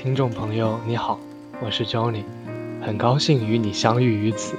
[0.00, 1.18] 听众朋友，你好，
[1.60, 2.22] 我是 Johnny，
[2.80, 4.54] 很高兴与你相遇于此。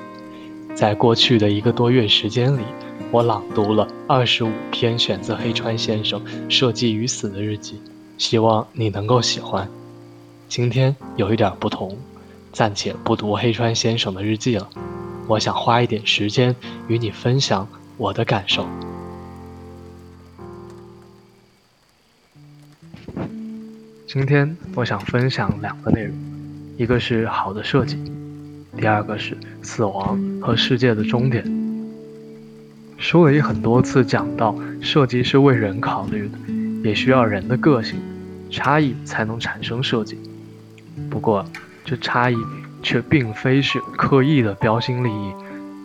[0.75, 2.62] 在过去的一个多月时间里，
[3.09, 7.82] 我朗读了二十五篇选自黑川先生《设计与死》的日记，
[8.18, 9.66] 希望你能够喜欢。
[10.50, 11.98] 今天有一点不同，
[12.52, 14.70] 暂且不读黑川先生的日记了，
[15.26, 16.54] 我想花一点时间
[16.90, 17.66] 与你分享
[17.96, 18.68] 我的感受。
[24.12, 26.12] 今天我想分享两个内容，
[26.77, 27.95] 一个是好的设计，
[28.76, 31.45] 第二个是死亡和世界的终点。
[32.98, 36.40] 书里很多次讲到，设计是为人考虑的，
[36.84, 37.99] 也需要人的个性、
[38.49, 40.18] 差异才能产生设计。
[41.07, 41.46] 不过，
[41.85, 42.35] 这差异
[42.82, 45.32] 却并非是刻意的标新立异，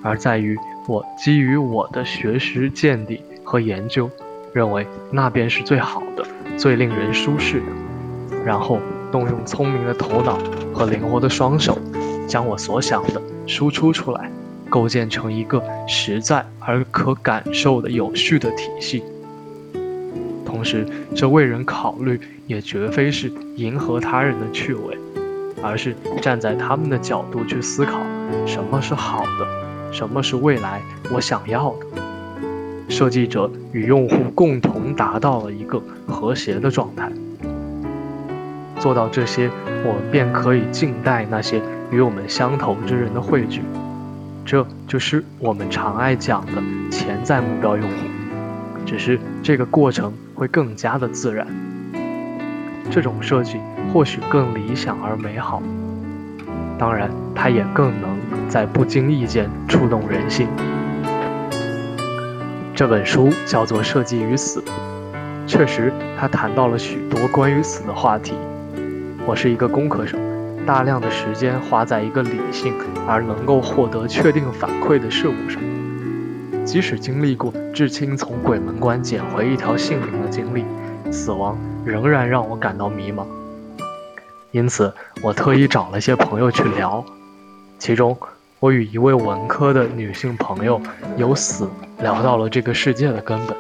[0.03, 0.57] 而在于
[0.89, 4.11] 我基于我的学识见地和研究，
[4.55, 7.67] 认为那便是最好的、最令人舒适的。
[8.45, 8.79] 然后
[9.11, 10.39] 动用聪明的头脑
[10.73, 11.79] 和灵活的双手，
[12.29, 14.31] 将我所想的输出出来，
[14.69, 19.03] 构建成一个实在而可感受的有序的体系。
[20.45, 24.97] 同时，这为人考虑也绝非是迎合他人的趣味，
[25.63, 27.99] 而是站在他们的角度去思考
[28.47, 30.81] 什么是好的，什么是未来
[31.13, 31.87] 我想要的。
[32.89, 37.11] 设计者与用户共同达到了一个和谐的状态。
[38.85, 39.51] 做到这些，
[39.83, 41.59] 我们便可以静待那些
[41.91, 43.63] 与我们相投之人的汇聚。
[44.45, 47.97] 这就是我们常爱讲的潜在目标用户，
[48.85, 51.47] 只是这个过程会更加的自然。
[52.91, 53.59] 这种设计
[53.91, 55.63] 或许更理想而美好，
[56.79, 58.19] 当然，它也更能
[58.51, 60.47] 在不经意间触动人心。
[62.75, 64.61] 这本书叫做《设计与死》，
[65.47, 65.91] 确实，
[66.21, 68.35] 它谈到了许多关于死的话题。
[69.27, 70.21] 我是一个工科生，
[70.67, 72.75] 大量的时间花在一个理性
[73.07, 75.63] 而能够获得确定反馈的事物上。
[76.63, 80.63] 即使经历过至亲从鬼门关捡回一条性命的经历，
[81.11, 83.25] 死亡仍然让我感到迷茫。
[84.51, 84.93] 因此，
[85.23, 87.03] 我特意找了些朋友去聊。
[87.79, 88.15] 其中，
[88.61, 90.79] 我与一位文科的女性朋友
[91.17, 91.67] 由死
[91.99, 93.57] 聊到了这个世界的根本，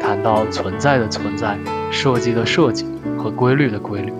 [0.00, 1.58] 谈到存在的存在、
[1.90, 2.86] 设计的设计
[3.18, 4.10] 和规律的规律。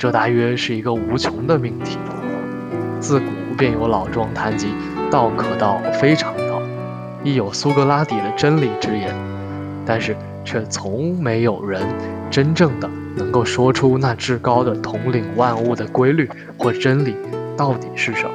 [0.00, 1.98] 这大约是一个无穷的命题。
[3.00, 3.26] 自古
[3.58, 4.72] 便有老庄谈及
[5.12, 6.62] “道可道，非常道”，
[7.22, 9.14] 亦有苏格拉底的真理之言，
[9.84, 11.86] 但是却从没有人
[12.30, 17.14] 真正的能够说出那至高的统领万物的规律或真理
[17.54, 18.30] 到底是什么。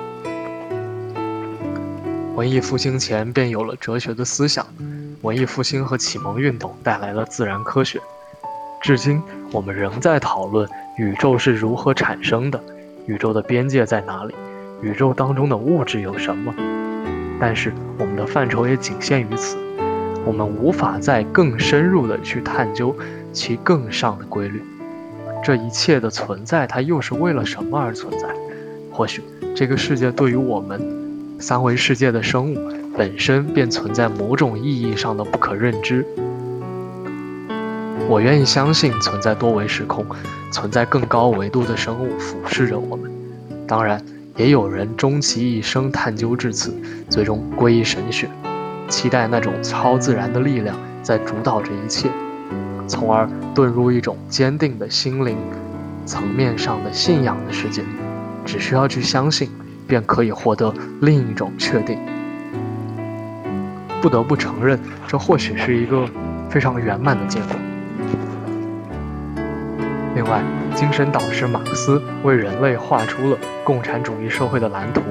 [2.36, 4.64] 文艺复兴前便有了哲学的思想，
[5.24, 8.00] 文艺复兴和启蒙运动带来了自然科学。
[8.86, 9.20] 至今，
[9.52, 12.64] 我们仍在讨论宇宙是如何产生的，
[13.08, 14.36] 宇宙的边界在哪里，
[14.80, 16.54] 宇宙当中的物质有什么。
[17.40, 19.58] 但是，我们的范畴也仅限于此，
[20.24, 22.96] 我们无法再更深入的去探究
[23.34, 24.62] 其更上的规律。
[25.44, 28.28] 这一切的存在，它又是为了什么而存在？
[28.92, 29.24] 或许，
[29.56, 30.80] 这个世界对于我们
[31.40, 36.06] 三维世界的生物本身便存在某种意义上的不可认知。
[38.08, 40.06] 我愿意相信存在多维时空，
[40.52, 43.12] 存在更高维度的生物俯视着我们。
[43.68, 44.00] 当然，
[44.36, 46.74] 也有人终其一生探究至此，
[47.10, 48.30] 最终皈依神学，
[48.88, 52.10] 期待那种超自然的力量在主导这一切，
[52.88, 55.36] 从而遁入一种坚定的心灵
[56.06, 57.82] 层面上的信仰的世界。
[58.46, 59.50] 只需要去相信，
[59.88, 61.98] 便可以获得另一种确定。
[64.00, 66.08] 不得不承认，这或许是一个
[66.48, 67.56] 非常圆满的结果。
[70.16, 70.42] 另外，
[70.74, 75.02] 精神导师马克思为人类画出了共产主义社会的蓝图，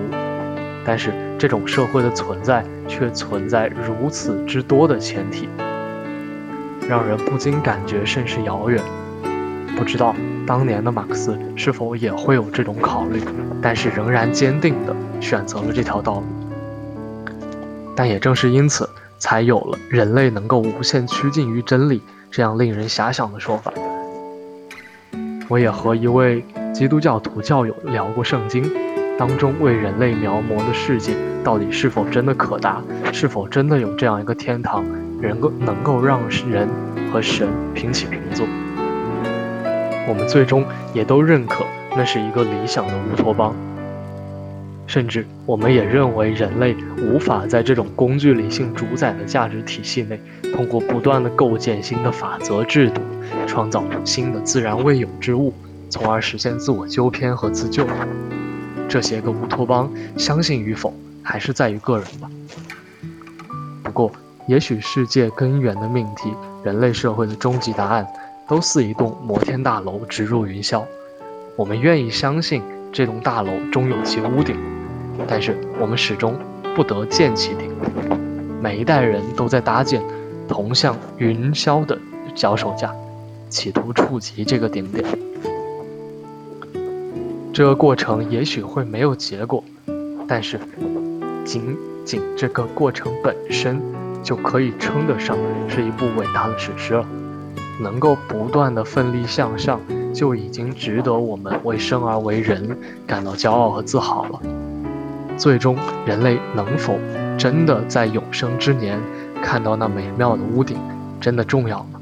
[0.82, 5.46] 但是这种社会的存在却存在如此之多的前提，
[6.88, 8.82] 让人不禁感觉甚是遥远。
[9.76, 10.16] 不知道
[10.46, 13.20] 当年的马克思是否也会有这种考虑，
[13.60, 16.24] 但是仍然坚定地选择了这条道路。
[17.94, 23.70] 但也正是因此，才有了人类能够无限趋近于真理这样令人遐想的说法。
[25.48, 26.42] 我也和一位
[26.72, 28.64] 基督教徒教友聊过圣经
[29.18, 31.14] 当中为人类描摹的世界
[31.44, 32.82] 到底是否真的可达，
[33.12, 34.84] 是否真的有这样一个天堂，
[35.20, 36.20] 能够能够让
[36.50, 36.68] 人
[37.12, 38.46] 和神平起平坐。
[40.08, 41.64] 我们最终也都认可
[41.96, 43.54] 那是一个理想的乌托邦，
[44.86, 50.20] 甚至我们也认为人类无法在这种工具理性主宰的价值体系内，
[50.54, 53.00] 通过不断的构建新的法则制度。
[53.46, 55.52] 创造新的自然未有之物，
[55.88, 57.86] 从而实现自我纠偏和自救。
[58.88, 60.92] 这些个乌托邦相信与否，
[61.22, 62.30] 还是在于个人吧。
[63.82, 64.12] 不过，
[64.46, 66.32] 也许世界根源的命题，
[66.62, 68.06] 人类社会的终极答案，
[68.46, 70.84] 都似一栋摩天大楼直入云霄。
[71.56, 74.56] 我们愿意相信这栋大楼终有其屋顶，
[75.26, 76.34] 但是我们始终
[76.74, 77.70] 不得见其顶。
[78.60, 80.02] 每一代人都在搭建
[80.48, 81.98] 同向云霄的
[82.34, 82.94] 脚手架，
[83.48, 85.04] 企图触及这个顶点。
[87.52, 89.62] 这个过程也许会没有结果，
[90.26, 90.58] 但是
[91.44, 93.80] 仅仅这个过程本身。
[94.24, 95.36] 就可以称得上
[95.68, 97.06] 是一部伟大的史诗了。
[97.78, 99.78] 能够不断的奋力向上，
[100.14, 102.74] 就已经值得我们为生而为人
[103.06, 104.40] 感到骄傲和自豪了。
[105.36, 105.76] 最终，
[106.06, 106.98] 人类能否
[107.36, 108.98] 真的在永生之年
[109.42, 110.78] 看到那美妙的屋顶，
[111.20, 112.00] 真的重要吗？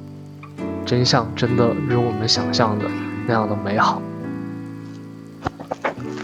[0.84, 2.84] 真相真的如我们想象的
[3.26, 4.02] 那样的美好？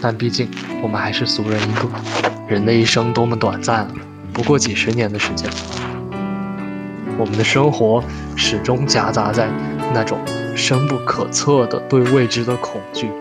[0.01, 0.47] 但毕竟
[0.81, 1.89] 我们还是俗人一个，
[2.47, 3.91] 人的一生多么短暂啊，
[4.31, 5.49] 不过几十年的时间。
[7.17, 8.01] 我们的生活
[8.37, 9.49] 始终夹杂在
[9.93, 10.17] 那种
[10.55, 13.11] 深不可测的对未知的恐惧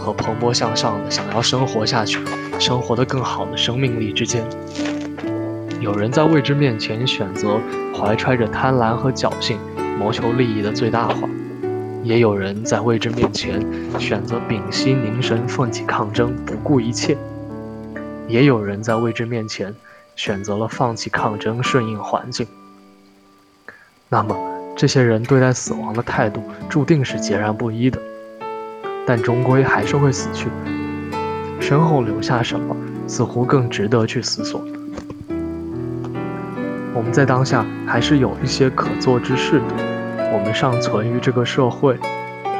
[0.00, 2.18] 和蓬勃向上的想要生活下去、
[2.58, 4.44] 生活的更好的生命力之间。
[5.80, 7.60] 有人在未知面前选择
[7.94, 9.58] 怀揣着贪婪和侥幸，
[9.98, 11.28] 谋求利益的最大化；
[12.02, 13.60] 也有人在未知面前
[13.98, 17.16] 选择屏息凝神，奋起抗争，不顾一切；
[18.28, 19.74] 也有人在未知面前
[20.16, 22.46] 选择了放弃抗争，顺应环境。
[24.08, 24.34] 那么，
[24.74, 28.00] 这些人对待死亡的态度注定是截然不一的，
[29.06, 30.48] 但终归还是会死去。
[31.66, 32.76] 身后留下什么，
[33.06, 34.62] 似乎更值得去思索。
[36.92, 41.96] 我们在当下还是有一些可做之事的，我们尚存于这个社会，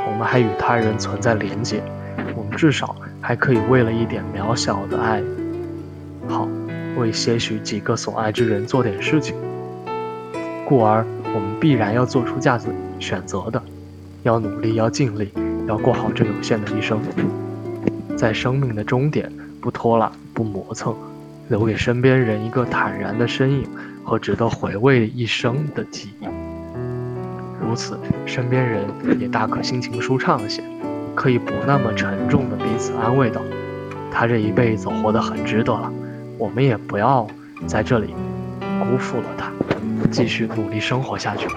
[0.07, 1.83] 我们还与他人存在连结，
[2.35, 5.23] 我们至少还可以为了一点渺小的爱，
[6.27, 6.49] 好，
[6.97, 9.37] 为些许几个所爱之人做点事情，
[10.65, 11.05] 故而。
[11.35, 12.69] 我们必然要做出价值
[12.99, 13.63] 选择的，
[14.23, 15.31] 要努力，要尽力，
[15.67, 16.99] 要过好这有限的一生，
[18.25, 19.31] 在生命的终点
[19.61, 20.97] 不拖拉，不磨蹭，
[21.51, 23.69] 留给身边人一个坦然的身影
[24.03, 26.27] 和值得回味一生的记忆。
[27.61, 28.87] 如此，身边人
[29.21, 30.65] 也大可心情舒畅些，
[31.15, 33.43] 可以不那么沉重的彼此安慰道
[34.11, 35.93] ：“他这一辈子活得很值得了，
[36.39, 37.27] 我们也不要
[37.67, 38.15] 在这里
[38.81, 39.53] 辜负了他。”
[40.11, 41.57] 继续努力生活下去吧。